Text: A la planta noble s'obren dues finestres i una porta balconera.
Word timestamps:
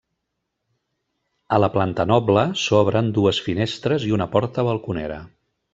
A 1.57 1.59
la 1.61 1.69
planta 1.75 2.07
noble 2.13 2.47
s'obren 2.65 3.15
dues 3.21 3.45
finestres 3.51 4.11
i 4.11 4.19
una 4.21 4.33
porta 4.37 4.71
balconera. 4.73 5.25